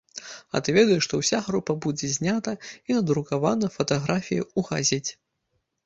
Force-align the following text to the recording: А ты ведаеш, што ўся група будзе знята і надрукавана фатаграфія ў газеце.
А 0.55 0.61
ты 0.67 0.73
ведаеш, 0.77 1.01
што 1.07 1.19
ўся 1.19 1.41
група 1.51 1.75
будзе 1.87 2.09
знята 2.17 2.51
і 2.87 2.91
надрукавана 2.99 3.73
фатаграфія 3.79 4.43
ў 4.57 4.73
газеце. 4.73 5.13